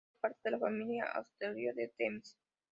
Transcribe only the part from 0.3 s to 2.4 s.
de la familia asteroidal de Temis.